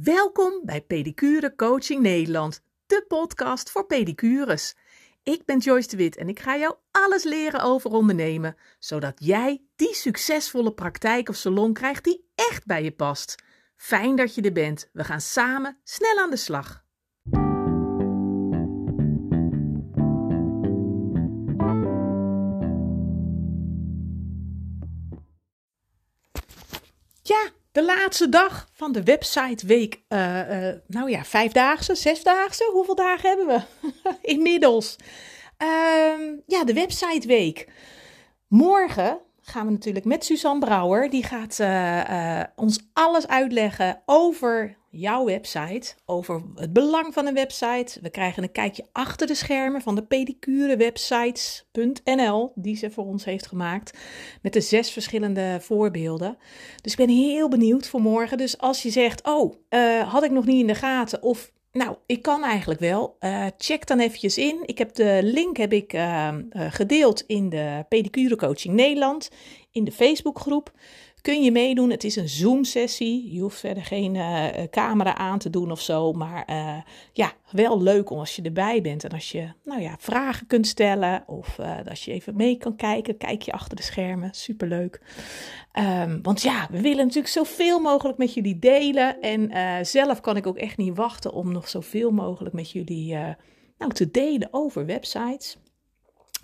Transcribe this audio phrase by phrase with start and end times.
[0.00, 4.74] Welkom bij Pedicure Coaching Nederland, de podcast voor pedicures.
[5.22, 9.62] Ik ben Joyce de Wit en ik ga jou alles leren over ondernemen, zodat jij
[9.76, 13.42] die succesvolle praktijk of salon krijgt die echt bij je past.
[13.76, 14.88] Fijn dat je er bent.
[14.92, 16.81] We gaan samen snel aan de slag.
[27.72, 30.02] De laatste dag van de websiteweek.
[30.08, 32.70] Uh, uh, nou ja, vijfdaagse, zesdaagse.
[32.72, 33.88] Hoeveel dagen hebben we
[34.34, 34.96] inmiddels?
[35.62, 35.68] Uh,
[36.46, 37.68] ja, de websiteweek.
[38.48, 41.10] Morgen gaan we natuurlijk met Suzanne Brouwer.
[41.10, 47.98] Die gaat uh, ons alles uitleggen over jouw website, over het belang van een website.
[48.00, 53.46] We krijgen een kijkje achter de schermen van de pedicurewebsites.nl, die ze voor ons heeft
[53.46, 53.98] gemaakt,
[54.42, 56.36] met de zes verschillende voorbeelden.
[56.80, 58.38] Dus ik ben heel benieuwd voor morgen.
[58.38, 61.96] Dus als je zegt, oh, uh, had ik nog niet in de gaten, of nou,
[62.06, 63.16] ik kan eigenlijk wel.
[63.20, 64.62] Uh, check dan eventjes in.
[64.64, 69.30] Ik heb de link heb ik uh, gedeeld in de Pedicure Coaching Nederland,
[69.70, 70.72] in de Facebookgroep
[71.22, 71.90] kun je meedoen.
[71.90, 73.32] Het is een Zoom-sessie.
[73.32, 76.12] Je hoeft verder geen uh, camera aan te doen of zo.
[76.12, 76.76] Maar uh,
[77.12, 79.04] ja, wel leuk als je erbij bent.
[79.04, 81.24] En als je nou ja, vragen kunt stellen.
[81.26, 83.16] Of als je even mee kan kijken.
[83.16, 84.28] Kijk je achter de schermen.
[84.34, 85.00] Superleuk.
[85.78, 89.20] Um, want ja, we willen natuurlijk zoveel mogelijk met jullie delen.
[89.20, 89.50] En
[89.86, 93.14] zelf kan ik ook echt niet wachten om nog zoveel mogelijk met jullie
[93.78, 95.56] nou, te delen over websites.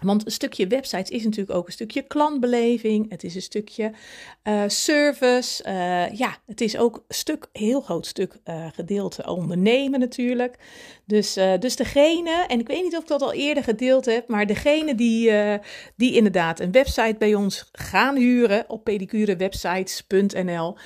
[0.02, 3.10] Want een stukje websites is natuurlijk ook een stukje klantbeleving.
[3.10, 3.92] Het is een stukje
[4.44, 5.64] uh, service.
[5.66, 10.56] Uh, ja, het is ook een stuk, heel groot stuk uh, gedeelte ondernemen natuurlijk.
[11.08, 14.46] Dus, dus degene, en ik weet niet of ik dat al eerder gedeeld heb, maar
[14.46, 15.32] degene die,
[15.96, 20.76] die inderdaad een website bij ons gaan huren op pedicurewebsites.nl,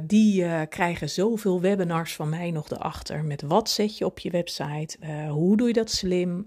[0.00, 3.24] die krijgen zoveel webinars van mij nog erachter.
[3.24, 4.96] Met wat zet je op je website?
[5.30, 6.46] hoe doe je dat slim?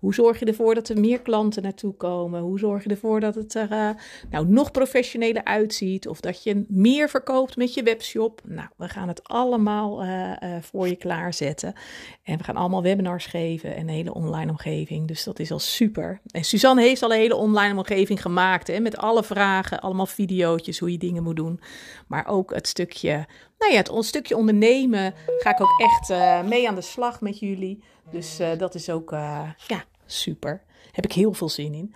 [0.00, 2.40] hoe zorg je ervoor dat er meer klanten naartoe komen?
[2.40, 3.90] Hoe zorg je ervoor dat het er uh,
[4.30, 6.08] nou, nog professioneler uitziet?
[6.08, 8.40] Of dat je meer verkoopt met je webshop?
[8.44, 11.74] Nou, we gaan het allemaal uh, uh, voor je klaarzetten.
[12.22, 15.08] En we gaan allemaal webinars geven en een hele online omgeving.
[15.08, 16.20] Dus dat is al super.
[16.30, 18.66] En Suzanne heeft al een hele online omgeving gemaakt.
[18.66, 21.60] Hè, met alle vragen, allemaal video's hoe je dingen moet doen.
[22.06, 23.26] Maar ook het stukje,
[23.58, 26.08] nou ja, het stukje ondernemen ga ik ook echt
[26.48, 27.82] mee aan de slag met jullie.
[28.10, 29.10] Dus dat is ook,
[29.66, 30.62] ja, super
[30.94, 31.94] heb ik heel veel zin in.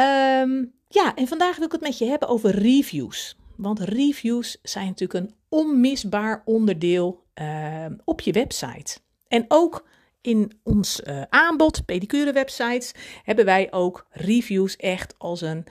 [0.00, 3.36] Um, ja, en vandaag wil ik het met je hebben over reviews.
[3.56, 8.98] Want reviews zijn natuurlijk een onmisbaar onderdeel uh, op je website.
[9.28, 9.86] En ook
[10.20, 12.92] in ons uh, aanbod, pedicure websites,
[13.22, 15.66] hebben wij ook reviews echt als een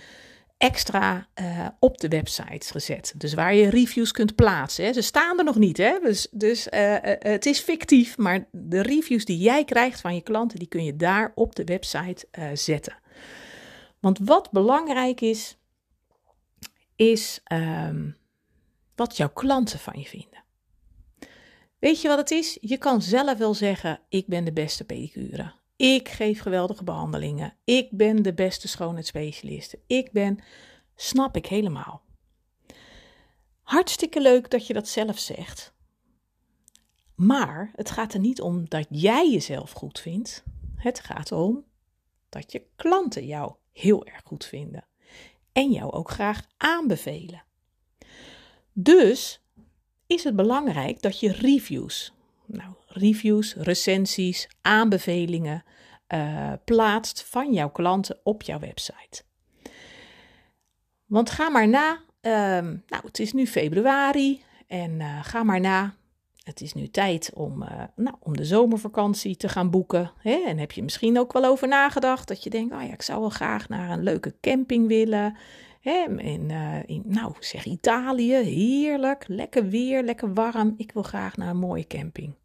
[0.57, 3.13] extra uh, op de website gezet.
[3.17, 4.85] Dus waar je reviews kunt plaatsen.
[4.85, 4.93] Hè.
[4.93, 5.99] Ze staan er nog niet, hè?
[5.99, 10.59] dus, dus uh, het is fictief, maar de reviews die jij krijgt van je klanten,
[10.59, 12.97] die kun je daar op de website zetten.
[13.99, 15.57] Want wat belangrijk is,
[16.95, 18.17] is um,
[18.95, 20.43] wat jouw klanten van je vinden.
[21.85, 22.57] Weet je wat het is?
[22.61, 25.53] Je kan zelf wel zeggen: ik ben de beste pedicure.
[25.75, 27.53] Ik geef geweldige behandelingen.
[27.63, 29.77] Ik ben de beste schoonheidsspecialist.
[29.87, 30.39] Ik ben,
[30.95, 32.01] snap ik helemaal.
[33.61, 35.73] Hartstikke leuk dat je dat zelf zegt.
[37.15, 40.43] Maar het gaat er niet om dat jij jezelf goed vindt.
[40.75, 41.65] Het gaat erom
[42.29, 44.85] dat je klanten jou heel erg goed vinden.
[45.51, 47.43] En jou ook graag aanbevelen.
[48.73, 49.44] Dus
[50.15, 52.13] is het belangrijk dat je reviews
[52.45, 55.63] nou, reviews, recensies, aanbevelingen
[56.13, 59.23] uh, plaatst van jouw klanten op jouw website.
[61.05, 65.93] Want ga maar na, um, nou het is nu februari en uh, ga maar na.
[66.43, 70.11] Het is nu tijd om, uh, nou, om de zomervakantie te gaan boeken.
[70.17, 70.43] Hè?
[70.47, 73.19] En heb je misschien ook wel over nagedacht dat je denkt, oh ja, ik zou
[73.19, 75.37] wel graag naar een leuke camping willen.
[75.85, 76.17] Hè?
[76.17, 76.49] In,
[76.85, 80.73] in, nou, zeg Italië, heerlijk, lekker weer, lekker warm.
[80.77, 82.35] Ik wil graag naar een mooie camping.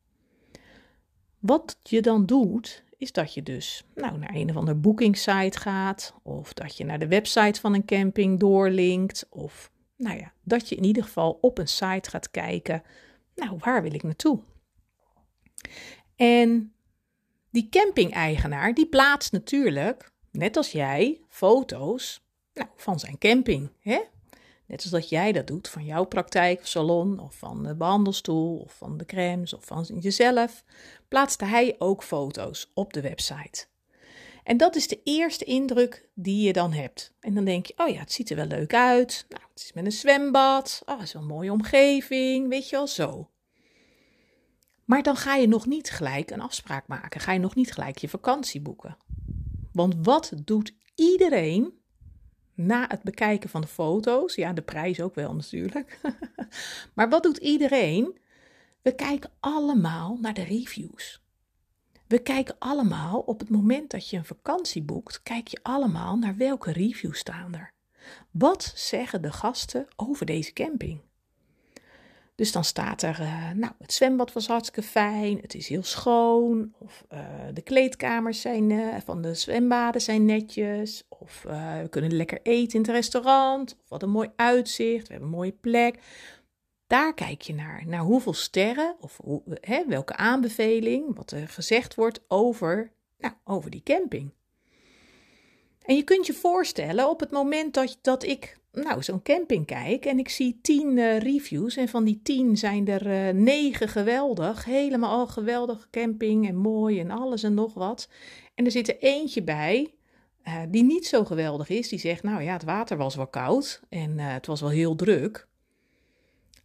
[1.38, 6.14] Wat je dan doet, is dat je dus nou, naar een of ander boekingssite gaat,
[6.23, 10.75] of dat je naar de website van een camping doorlinkt, of nou ja, dat je
[10.75, 12.82] in ieder geval op een site gaat kijken,
[13.35, 14.41] nou, waar wil ik naartoe?
[16.17, 16.73] En
[17.50, 23.70] die camping-eigenaar, die plaatst natuurlijk, net als jij, foto's nou, van zijn camping.
[23.81, 24.00] Hè?
[24.67, 28.73] Net als dat jij dat doet van jouw praktijk salon, of van de behandelstoel, of
[28.76, 30.64] van de crèmes, of van jezelf,
[31.08, 33.67] plaatste hij ook foto's op de website.
[34.44, 37.12] En dat is de eerste indruk die je dan hebt.
[37.20, 39.26] En dan denk je, oh ja, het ziet er wel leuk uit.
[39.29, 40.82] Nou, het is met een zwembad.
[40.87, 43.31] Oh, het is wel een mooie omgeving, weet je wel, zo.
[44.85, 47.20] Maar dan ga je nog niet gelijk een afspraak maken.
[47.20, 48.97] Ga je nog niet gelijk je vakantie boeken.
[49.73, 51.80] Want wat doet iedereen
[52.67, 54.35] na het bekijken van de foto's?
[54.35, 56.01] Ja, de prijs ook wel natuurlijk.
[56.95, 58.19] maar wat doet iedereen?
[58.83, 61.23] We kijken allemaal naar de reviews.
[62.07, 66.37] We kijken allemaal op het moment dat je een vakantie boekt, kijk je allemaal naar
[66.37, 67.73] welke reviews staan er.
[68.31, 71.01] Wat zeggen de gasten over deze camping?
[72.40, 76.75] Dus dan staat er, uh, nou, het zwembad was hartstikke fijn, het is heel schoon,
[76.78, 77.19] of uh,
[77.54, 82.81] de kleedkamers zijn, uh, van de zwembaden zijn netjes, of we kunnen lekker eten in
[82.81, 85.98] het restaurant, of wat een mooi uitzicht, we hebben een mooie plek.
[86.87, 91.94] Daar kijk je naar, naar hoeveel sterren, of hoe, hè, welke aanbeveling, wat er gezegd
[91.94, 94.31] wordt over, nou, over die camping.
[95.82, 100.05] En je kunt je voorstellen, op het moment dat, dat ik nou, zo'n camping kijk
[100.05, 104.64] en ik zie tien uh, reviews en van die tien zijn er uh, negen geweldig,
[104.64, 108.08] helemaal geweldige camping en mooi en alles en nog wat.
[108.55, 109.94] En er zit er eentje bij
[110.44, 113.81] uh, die niet zo geweldig is, die zegt, nou ja, het water was wel koud
[113.88, 115.49] en het was wel heel druk.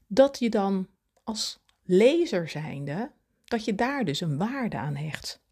[0.07, 0.87] Dat je dan
[1.23, 3.11] als lezer zijnde,
[3.43, 5.43] dat je daar dus een waarde aan hecht.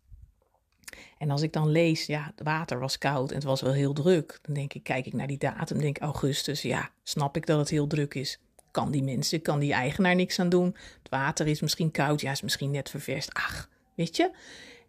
[1.23, 3.93] En als ik dan lees, ja, het water was koud en het was wel heel
[3.93, 7.59] druk, dan denk ik, kijk ik naar die datum, denk augustus, ja, snap ik dat
[7.59, 8.39] het heel druk is.
[8.71, 10.65] Kan die mensen, kan die eigenaar niks aan doen.
[11.01, 13.33] Het water is misschien koud, ja, is misschien net ververst.
[13.33, 14.31] Ach, weet je.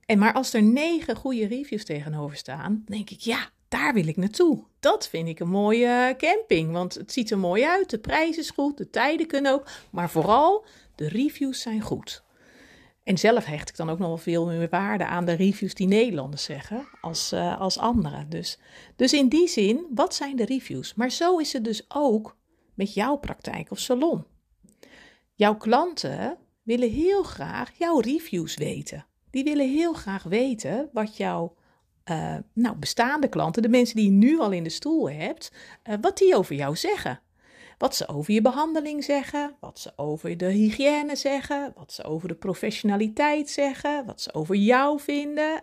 [0.06, 4.16] En maar als er negen goede reviews tegenover staan, denk ik, ja, daar wil ik
[4.16, 4.64] naartoe.
[4.80, 8.50] Dat vind ik een mooie camping, want het ziet er mooi uit, de prijs is
[8.50, 10.64] goed, de tijden kunnen ook, maar vooral
[10.94, 12.23] de reviews zijn goed.
[13.04, 15.86] En zelf hecht ik dan ook nog wel veel meer waarde aan de reviews die
[15.86, 18.28] Nederlanders zeggen als, uh, als anderen.
[18.28, 18.58] Dus,
[18.96, 20.94] dus in die zin, wat zijn de reviews?
[20.94, 22.36] Maar zo is het dus ook
[22.74, 24.24] met jouw praktijk of salon.
[25.34, 29.06] Jouw klanten willen heel graag jouw reviews weten.
[29.30, 31.56] Die willen heel graag weten wat jouw
[32.10, 35.52] uh, nou, bestaande klanten, de mensen die je nu al in de stoel hebt,
[35.84, 37.20] uh, wat die over jou zeggen.
[37.78, 42.28] Wat ze over je behandeling zeggen, wat ze over de hygiëne zeggen, wat ze over
[42.28, 45.62] de professionaliteit zeggen, wat ze over jou vinden.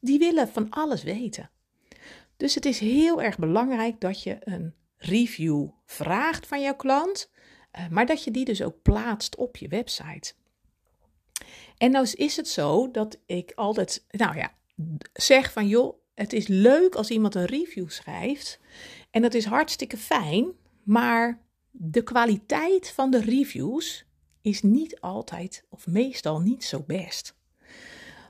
[0.00, 1.50] Die willen van alles weten.
[2.36, 7.30] Dus het is heel erg belangrijk dat je een review vraagt van jouw klant,
[7.70, 10.32] eh, maar dat je die dus ook plaatst op je website.
[11.76, 14.54] En nou is het zo dat ik altijd, nou ja,
[15.12, 18.60] zeg van joh, het is leuk als iemand een review schrijft.
[19.10, 20.52] En dat is hartstikke fijn,
[20.88, 24.04] maar de kwaliteit van de reviews
[24.40, 27.36] is niet altijd of meestal niet zo best.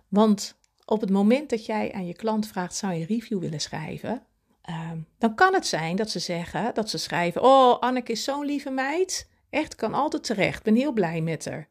[0.09, 3.61] Want op het moment dat jij aan je klant vraagt: zou je een review willen
[3.61, 4.23] schrijven?
[4.71, 8.45] Uh, dan kan het zijn dat ze zeggen, dat ze schrijven: Oh, Anneke is zo'n
[8.45, 9.29] lieve meid.
[9.51, 10.63] Echt, kan altijd terecht.
[10.63, 11.69] Ben heel blij met haar.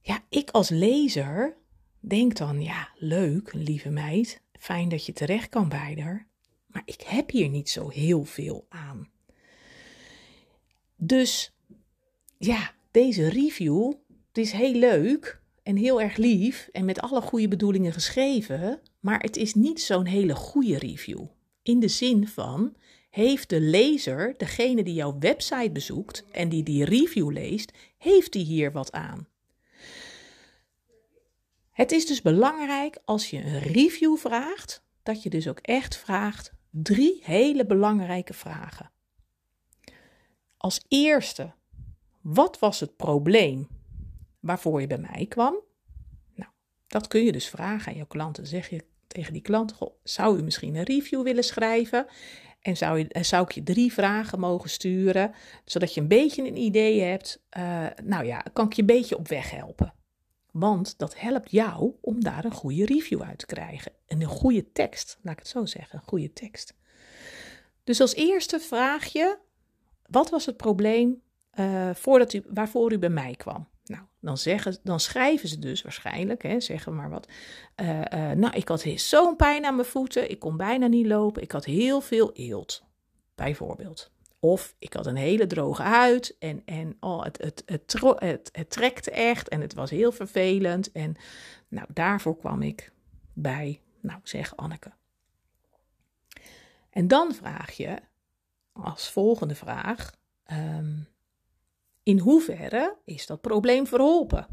[0.00, 1.56] Ja, ik als lezer
[1.98, 4.42] denk dan: ja, leuk, lieve meid.
[4.52, 6.28] Fijn dat je terecht kan bij haar.
[6.66, 9.09] Maar ik heb hier niet zo heel veel aan.
[11.02, 11.52] Dus
[12.38, 13.92] ja, deze review,
[14.28, 19.20] het is heel leuk en heel erg lief en met alle goede bedoelingen geschreven, maar
[19.20, 21.24] het is niet zo'n hele goede review.
[21.62, 22.76] In de zin van,
[23.10, 28.44] heeft de lezer, degene die jouw website bezoekt en die die review leest, heeft die
[28.44, 29.28] hier wat aan?
[31.70, 36.52] Het is dus belangrijk als je een review vraagt, dat je dus ook echt vraagt
[36.70, 38.90] drie hele belangrijke vragen.
[40.60, 41.52] Als eerste,
[42.20, 43.68] wat was het probleem
[44.40, 45.60] waarvoor je bij mij kwam?
[46.34, 46.50] Nou,
[46.86, 48.46] dat kun je dus vragen aan jouw klanten.
[48.46, 52.06] Zeg je tegen die klant, zou u misschien een review willen schrijven?
[52.60, 56.56] En zou, je, zou ik je drie vragen mogen sturen, zodat je een beetje een
[56.56, 57.42] idee hebt.
[57.58, 59.94] Uh, nou ja, kan ik je een beetje op weg helpen.
[60.52, 63.92] Want dat helpt jou om daar een goede review uit te krijgen.
[64.06, 66.74] En een goede tekst, laat ik het zo zeggen, een goede tekst.
[67.84, 69.38] Dus als eerste vraag je,
[70.10, 71.22] wat was het probleem
[71.54, 73.68] uh, voordat u, waarvoor u bij mij kwam?
[73.84, 77.28] Nou, dan, zeggen, dan schrijven ze dus waarschijnlijk, hè, zeggen maar wat.
[77.76, 81.42] Uh, uh, nou, ik had zo'n pijn aan mijn voeten, ik kon bijna niet lopen,
[81.42, 82.84] ik had heel veel eelt,
[83.34, 84.10] bijvoorbeeld.
[84.38, 88.70] Of ik had een hele droge huid en, en oh, het, het, het, het, het
[88.70, 90.92] trekte echt en het was heel vervelend.
[90.92, 91.16] En
[91.68, 92.92] nou, daarvoor kwam ik
[93.32, 94.92] bij, nou zeg Anneke.
[96.90, 97.98] En dan vraag je,
[98.72, 100.14] als volgende vraag:
[100.52, 101.08] um,
[102.02, 104.46] in hoeverre is dat probleem verholpen?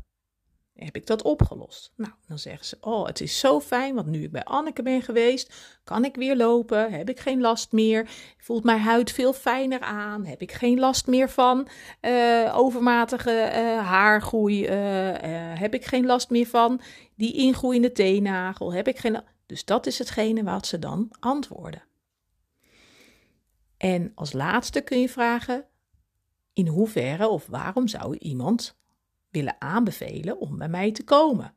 [0.78, 1.94] heb ik dat opgelost.
[1.96, 5.02] Nou, dan zeggen ze: Oh, het is zo fijn, want nu ik bij Anneke ben
[5.02, 9.80] geweest, kan ik weer lopen, heb ik geen last meer, voelt mijn huid veel fijner
[9.80, 11.68] aan, heb ik geen last meer van
[12.02, 14.70] uh, overmatige uh, haargroei, uh,
[15.60, 16.82] heb ik geen last meer van
[17.16, 19.22] die ingroeiende teennagel, heb ik geen.
[19.46, 21.84] Dus dat is hetgene wat ze dan antwoorden.
[23.77, 25.65] En als laatste kun je vragen:
[26.53, 28.77] in hoeverre of waarom zou iemand
[29.29, 31.55] willen aanbevelen om bij mij te komen.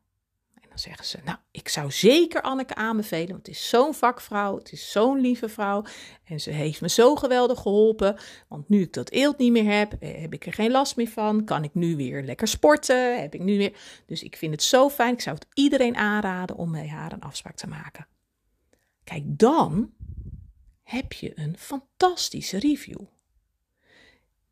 [0.54, 4.56] En dan zeggen ze, nou, ik zou zeker Anneke aanbevelen, want het is zo'n vakvrouw,
[4.56, 5.84] het is zo'n lieve vrouw
[6.24, 8.16] en ze heeft me zo geweldig geholpen.
[8.48, 11.08] Want nu ik dat eelt niet meer heb, eh, heb ik er geen last meer
[11.08, 14.02] van, kan ik nu weer lekker sporten, heb ik nu weer...
[14.06, 17.20] Dus ik vind het zo fijn, ik zou het iedereen aanraden om met haar een
[17.20, 18.06] afspraak te maken.
[19.04, 19.92] Kijk, dan
[20.90, 23.00] heb je een fantastische review.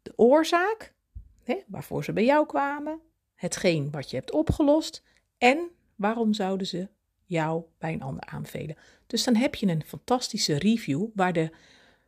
[0.03, 0.95] De oorzaak
[1.43, 3.01] hè, waarvoor ze bij jou kwamen,
[3.35, 5.03] hetgeen wat je hebt opgelost
[5.39, 6.89] en waarom zouden ze
[7.25, 8.77] jou bij een ander aanbevelen.
[9.07, 11.51] Dus dan heb je een fantastische review waar de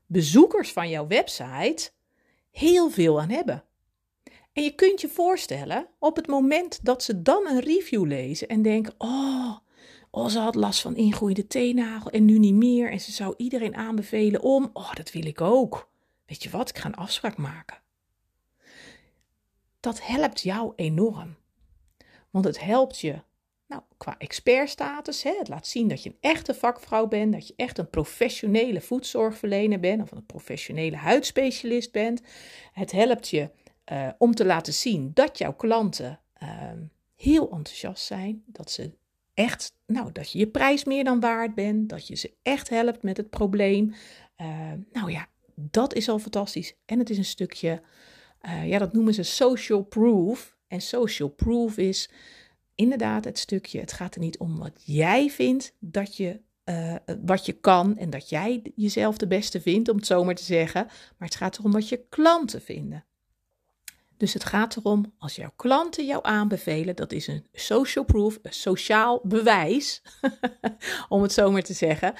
[0.06, 1.90] bezoekers van jouw website
[2.50, 3.64] heel veel aan hebben.
[4.52, 8.62] En je kunt je voorstellen, op het moment dat ze dan een review lezen en
[8.62, 9.56] denken: Oh,
[10.10, 12.90] oh ze had last van ingroeiende teennagel en nu niet meer.
[12.90, 15.90] En ze zou iedereen aanbevelen om: Oh, dat wil ik ook.
[16.26, 17.80] Weet je wat, ik ga een afspraak maken
[19.80, 21.36] dat helpt jou enorm.
[22.30, 23.22] Want het helpt je
[23.66, 25.22] nou, qua expertstatus.
[25.22, 28.80] Hè, het laat zien dat je een echte vakvrouw bent, dat je echt een professionele
[28.80, 32.22] voedzorgverlener bent of een professionele huidspecialist bent.
[32.72, 33.50] Het helpt je
[33.92, 36.48] uh, om te laten zien dat jouw klanten uh,
[37.16, 38.98] heel enthousiast zijn, dat ze
[39.40, 43.02] echt, nou, dat je je prijs meer dan waard bent, dat je ze echt helpt
[43.02, 43.94] met het probleem.
[44.36, 46.74] Uh, nou ja, dat is al fantastisch.
[46.84, 47.82] En het is een stukje
[48.42, 50.56] uh, ja, dat noemen ze social proof.
[50.66, 52.10] En social proof is
[52.74, 56.94] inderdaad het stukje, het gaat er niet om wat jij vindt dat je, uh,
[57.24, 60.44] wat je kan en dat jij jezelf de beste vindt, om het zo maar te
[60.44, 60.84] zeggen.
[61.18, 63.04] Maar het gaat erom wat je klanten vinden.
[64.20, 68.52] Dus het gaat erom, als jouw klanten jou aanbevelen, dat is een social proof, een
[68.52, 70.02] sociaal bewijs,
[71.08, 72.14] om het zo maar te zeggen,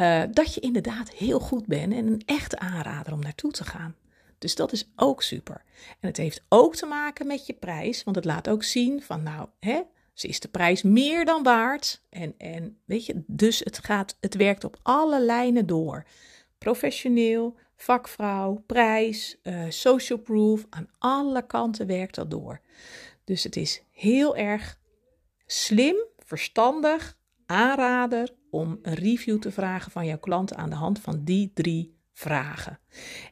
[0.00, 3.94] uh, dat je inderdaad heel goed bent en een echte aanrader om naartoe te gaan.
[4.38, 5.62] Dus dat is ook super.
[6.00, 9.22] En het heeft ook te maken met je prijs, want het laat ook zien van
[9.22, 9.82] nou, hè,
[10.12, 12.02] ze is de prijs meer dan waard.
[12.08, 16.06] En, en weet je, dus het, gaat, het werkt op alle lijnen door.
[16.58, 22.60] Professioneel, vakvrouw, prijs, uh, social proof, aan alle kanten werkt dat door.
[23.24, 24.78] Dus het is heel erg
[25.46, 31.24] slim, verstandig, aanrader om een review te vragen van jouw klanten aan de hand van
[31.24, 32.78] die drie vragen.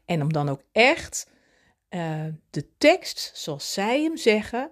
[0.05, 1.31] En om dan ook echt
[1.91, 4.71] uh, de tekst zoals zij hem zeggen,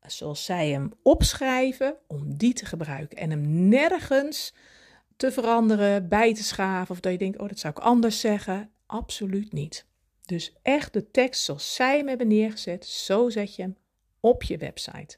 [0.00, 3.18] zoals zij hem opschrijven, om die te gebruiken.
[3.18, 4.54] En hem nergens
[5.16, 8.70] te veranderen, bij te schaven of dat je denkt, oh dat zou ik anders zeggen.
[8.86, 9.86] Absoluut niet.
[10.22, 13.76] Dus echt de tekst zoals zij hem hebben neergezet, zo zet je hem
[14.20, 15.16] op je website.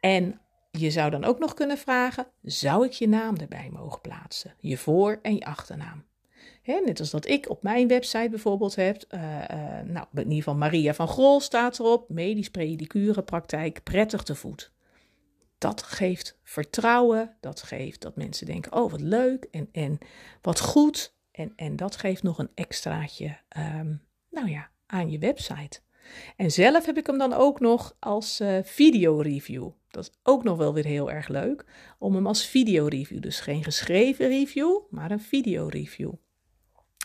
[0.00, 0.40] En
[0.70, 4.54] je zou dan ook nog kunnen vragen: zou ik je naam erbij mogen plaatsen?
[4.60, 6.04] Je voor- en je achternaam.
[6.64, 10.54] Net als dat ik op mijn website bijvoorbeeld heb, uh, uh, nou, in ieder geval
[10.54, 14.72] Maria van Grol staat erop, medisch pedicure praktijk, prettig te voet.
[15.58, 19.98] Dat geeft vertrouwen, dat geeft dat mensen denken, oh wat leuk en, en
[20.42, 21.14] wat goed.
[21.32, 25.80] En, en dat geeft nog een extraatje, um, nou ja, aan je website.
[26.36, 29.70] En zelf heb ik hem dan ook nog als uh, video-review.
[29.88, 31.64] Dat is ook nog wel weer heel erg leuk,
[31.98, 33.20] om hem als video-review.
[33.20, 36.12] Dus geen geschreven review, maar een video-review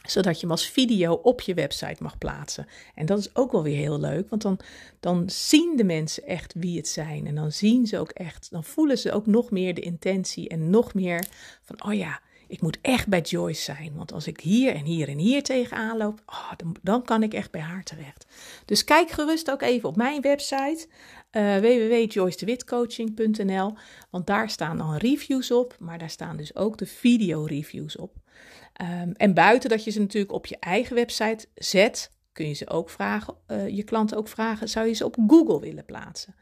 [0.10, 2.68] zodat je hem als video op je website mag plaatsen.
[2.96, 4.60] En dat is ook wel weer heel leuk, want dan,
[5.00, 7.28] dan zien de mensen echt wie het zijn.
[7.28, 10.70] En dan zien ze ook echt, dan voelen ze ook nog meer de intentie en
[10.70, 11.26] nog meer
[11.64, 13.94] van, oh ja, ik moet echt bij Joyce zijn.
[13.96, 17.34] Want als ik hier en hier en hier tegenaan loop, oh, dan, dan kan ik
[17.34, 18.26] echt bij haar terecht.
[18.66, 20.88] Dus kijk gerust ook even op mijn website
[21.32, 23.74] uh, www.joycedewitcoaching.nl.
[24.10, 28.16] Want daar staan dan reviews op, maar daar staan dus ook de video reviews op.
[28.82, 32.70] Um, en buiten dat je ze natuurlijk op je eigen website zet, kun je ze
[32.70, 36.36] ook vragen, uh, je klanten ook vragen, zou je ze op Google willen plaatsen?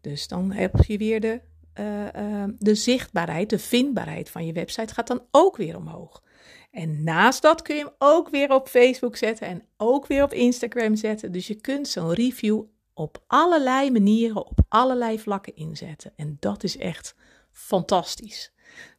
[0.00, 1.40] Dus dan heb je weer de,
[1.80, 6.22] uh, de zichtbaarheid, de vindbaarheid van je website gaat dan ook weer omhoog.
[6.70, 10.32] En naast dat kun je hem ook weer op Facebook zetten en ook weer op
[10.32, 11.32] Instagram zetten.
[11.32, 12.62] Dus je kunt zo'n review
[12.94, 16.12] op allerlei manieren, op allerlei vlakken inzetten.
[16.16, 17.14] En dat is echt
[17.52, 18.52] fantastisch.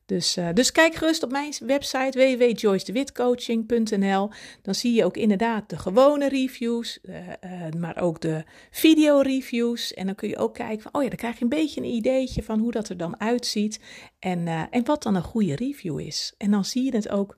[0.06, 4.30] Dus, uh, dus kijk gerust op mijn website www.joycedewitcoaching.nl.
[4.62, 7.34] Dan zie je ook inderdaad de gewone reviews, uh, uh,
[7.78, 9.94] maar ook de video-reviews.
[9.94, 11.88] En dan kun je ook kijken van, oh ja, dan krijg je een beetje een
[11.88, 13.80] ideetje van hoe dat er dan uitziet.
[14.20, 16.34] En, en wat dan een goede review is.
[16.38, 17.38] En dan zie je het ook,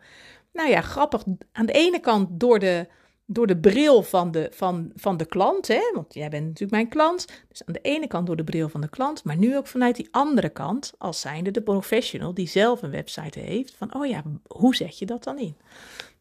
[0.53, 1.23] nou ja, grappig.
[1.51, 2.87] Aan de ene kant door de
[3.33, 5.91] door de bril van de, van, van de klant, hè?
[5.93, 7.25] want jij bent natuurlijk mijn klant.
[7.49, 9.95] Dus aan de ene kant door de bril van de klant, maar nu ook vanuit
[9.95, 14.23] die andere kant, als zijnde de professional die zelf een website heeft, van oh ja,
[14.47, 15.57] hoe zet je dat dan in?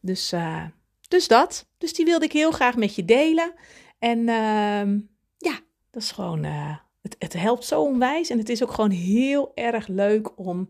[0.00, 0.64] Dus, uh,
[1.08, 1.66] dus dat.
[1.78, 3.52] Dus die wilde ik heel graag met je delen.
[3.98, 5.00] En uh,
[5.38, 8.90] ja, dat is gewoon, uh, het, het helpt zo onwijs en het is ook gewoon
[8.90, 10.68] heel erg leuk om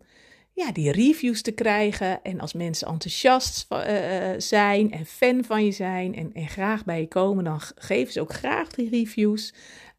[0.64, 2.22] ja, die reviews te krijgen.
[2.22, 3.78] En als mensen enthousiast uh,
[4.36, 8.20] zijn en fan van je zijn en, en graag bij je komen, dan geven ze
[8.20, 9.54] ook graag die reviews.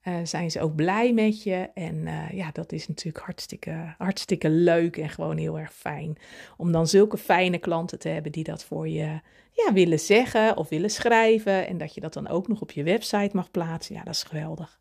[0.08, 1.70] Uh, zijn ze ook blij met je.
[1.74, 6.18] En ja, dat is natuurlijk hartstikke, hartstikke leuk en gewoon heel erg fijn.
[6.58, 9.20] Om dan zulke fijne klanten te hebben die dat voor je
[9.52, 11.68] ja, willen zeggen of willen schrijven.
[11.68, 13.96] En dat je dat dan ook nog op je website mag plaatsen.
[13.96, 14.80] Ja, dat is geweldig.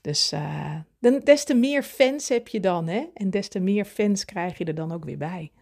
[0.00, 0.74] Dus uh,
[1.24, 3.04] des te meer fans heb je dan, hè?
[3.14, 5.52] En des te meer fans krijg je er dan ook weer bij.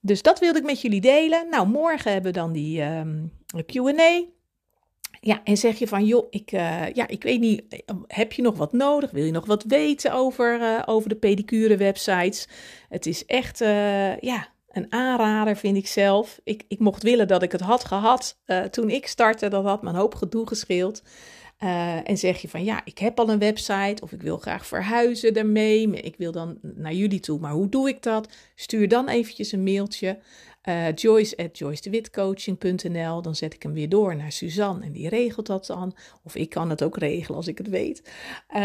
[0.00, 1.46] Dus dat wilde ik met jullie delen.
[1.50, 3.32] Nou, morgen hebben we dan die um,
[3.66, 4.24] QA.
[5.20, 8.56] Ja, en zeg je van, joh, ik, uh, ja, ik weet niet, heb je nog
[8.56, 9.10] wat nodig?
[9.10, 12.48] Wil je nog wat weten over, uh, over de pedicure websites?
[12.88, 13.58] Het is echt,
[14.20, 16.40] ja, een aanrader vind ik zelf.
[16.44, 18.38] Ik, ik mocht willen dat ik het had gehad
[18.70, 19.48] toen ik startte.
[19.48, 21.02] Dat had me een hoop gedoe gescheeld.
[21.64, 24.66] Uh, en zeg je van ja, ik heb al een website of ik wil graag
[24.66, 25.90] verhuizen daarmee.
[25.90, 28.28] Ik wil dan naar jullie toe, maar hoe doe ik dat?
[28.54, 30.18] Stuur dan eventjes een mailtje
[30.68, 33.22] uh, Joyce at joycedewitcoaching.nl.
[33.22, 35.96] Dan zet ik hem weer door naar Suzanne en die regelt dat dan.
[36.24, 38.02] Of ik kan het ook regelen als ik het weet.
[38.54, 38.60] Uh,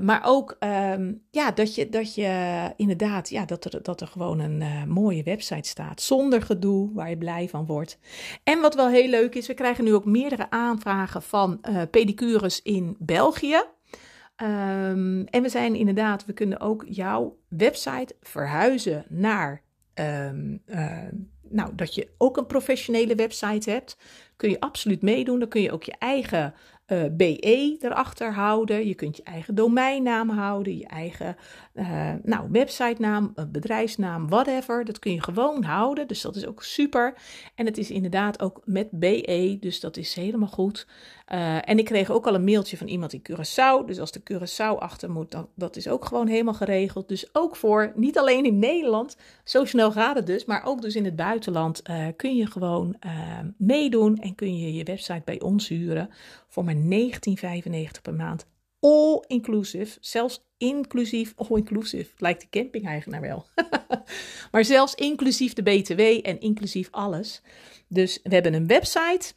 [0.00, 4.38] maar ook um, ja, dat je, dat je inderdaad, ja, dat er, dat er gewoon
[4.38, 6.00] een uh, mooie website staat.
[6.00, 7.98] Zonder gedoe, waar je blij van wordt.
[8.44, 12.96] En wat wel heel leuk is, we krijgen nu ook meerdere aanvragen van pedicures in
[12.98, 13.62] België.
[14.42, 19.62] Um, en we zijn inderdaad, we kunnen ook jouw website verhuizen naar
[20.00, 21.08] um, uh,
[21.48, 23.96] nou, dat je ook een professionele website hebt,
[24.36, 25.38] kun je absoluut meedoen.
[25.38, 26.54] Dan kun je ook je eigen
[26.92, 28.86] uh, BE erachter houden.
[28.86, 31.36] Je kunt je eigen domeinnaam houden, je eigen
[31.74, 34.84] uh, nou, websitenaam, bedrijfsnaam, whatever.
[34.84, 37.14] Dat kun je gewoon houden, dus dat is ook super.
[37.54, 40.86] En het is inderdaad ook met BE, dus dat is helemaal goed.
[41.64, 43.86] En ik kreeg ook al een mailtje van iemand in Curaçao.
[43.86, 47.08] Dus als de Curaçao achter moet, dat is ook gewoon helemaal geregeld.
[47.08, 50.96] Dus ook voor, niet alleen in Nederland, zo snel gaat het dus, maar ook dus
[50.96, 51.82] in het buitenland
[52.16, 52.96] kun je gewoon
[53.56, 56.10] meedoen en kun je je website bij ons huren
[56.50, 58.46] voor maar 19,95 per maand.
[58.80, 63.46] All inclusive, zelfs inclusief, all inclusive, lijkt de camping-eigenaar wel.
[64.52, 67.42] maar zelfs inclusief de BTW en inclusief alles.
[67.88, 69.34] Dus we hebben een website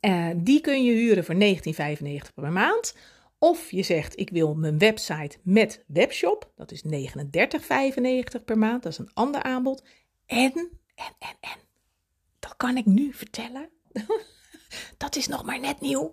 [0.00, 2.96] uh, die kun je huren voor 19,95 per maand.
[3.38, 6.52] Of je zegt, ik wil mijn website met webshop.
[6.54, 8.82] Dat is 39,95 per maand.
[8.82, 9.84] Dat is een ander aanbod.
[10.26, 10.52] En,
[10.94, 11.58] en, en, en.
[12.38, 13.68] Dat kan ik nu vertellen.
[14.96, 16.12] dat is nog maar net nieuw.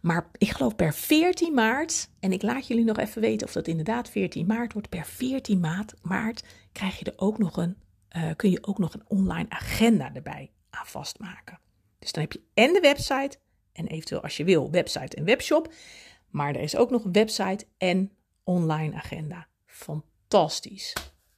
[0.00, 3.68] Maar ik geloof per 14 maart, en ik laat jullie nog even weten of dat
[3.68, 4.88] inderdaad 14 maart wordt.
[4.88, 7.76] Per 14 maart, maart krijg je er ook nog een,
[8.16, 11.58] uh, kun je ook nog een online agenda erbij aan vastmaken.
[11.98, 13.38] Dus dan heb je en de website
[13.72, 15.72] en eventueel als je wil website en webshop.
[16.28, 18.12] Maar er is ook nog een website en
[18.44, 19.46] online agenda.
[19.66, 20.96] Fantastisch.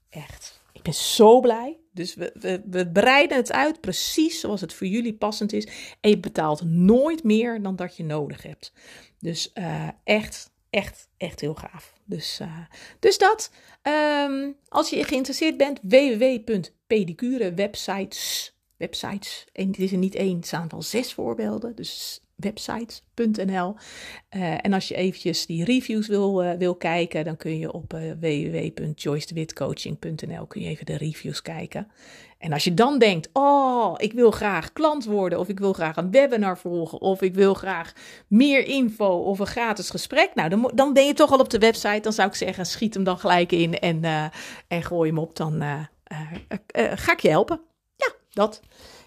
[0.08, 0.62] Echt.
[0.72, 1.81] Ik ben zo blij.
[1.92, 5.66] Dus we, we, we breiden het uit precies zoals het voor jullie passend is.
[6.00, 8.72] En je betaalt nooit meer dan dat je nodig hebt.
[9.18, 11.92] Dus uh, echt, echt, echt heel gaaf.
[12.04, 12.58] Dus, uh,
[12.98, 13.50] dus dat.
[13.82, 18.52] Um, als je geïnteresseerd bent, www.pedicurewebsites
[18.82, 19.46] websites.
[19.52, 21.74] En dit is er niet één, het staan wel zes voorbeelden.
[21.74, 23.74] Dus websites.nl.
[24.36, 27.94] Uh, en als je eventjes die reviews wil, uh, wil kijken, dan kun je op
[27.94, 28.00] uh,
[30.48, 31.90] kun je even de reviews kijken.
[32.38, 35.96] En als je dan denkt, oh, ik wil graag klant worden, of ik wil graag
[35.96, 37.92] een webinar volgen, of ik wil graag
[38.28, 41.58] meer info of een gratis gesprek, nou, dan, dan ben je toch al op de
[41.58, 42.00] website.
[42.00, 44.30] Dan zou ik zeggen, schiet hem dan gelijk in en,
[44.68, 45.62] en gooi hem op, dan
[46.94, 47.60] ga ik je helpen
[48.32, 48.60] dat.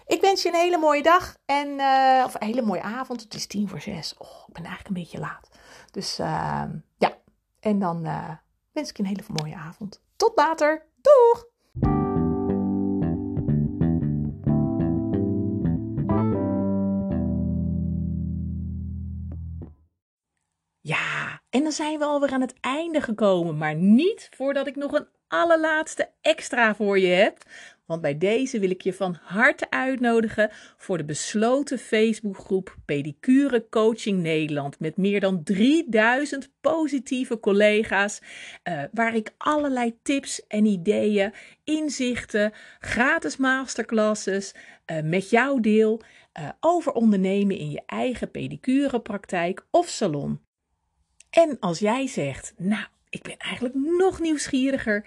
[0.06, 3.22] Ik wens je een hele mooie dag en, uh, of een hele mooie avond.
[3.22, 4.14] Het is tien voor zes.
[4.18, 5.48] Oh, ik ben eigenlijk een beetje laat.
[5.90, 6.62] Dus uh,
[6.98, 7.18] ja,
[7.60, 8.30] en dan uh,
[8.72, 10.02] wens ik je een hele mooie avond.
[10.16, 10.86] Tot later.
[11.00, 11.44] Doeg!
[20.80, 23.58] Ja, en dan zijn we alweer aan het einde gekomen.
[23.58, 27.42] Maar niet voordat ik nog een allerlaatste extra voor je heb.
[27.86, 34.22] Want bij deze wil ik je van harte uitnodigen voor de besloten Facebookgroep Pedicure Coaching
[34.22, 34.80] Nederland.
[34.80, 38.20] Met meer dan 3000 positieve collega's.
[38.68, 41.32] Uh, waar ik allerlei tips en ideeën,
[41.64, 44.54] inzichten, gratis masterclasses
[44.86, 46.00] uh, met jou deel.
[46.40, 50.40] Uh, over ondernemen in je eigen pedicurepraktijk of salon.
[51.30, 55.06] En als jij zegt, nou, ik ben eigenlijk nog nieuwsgieriger.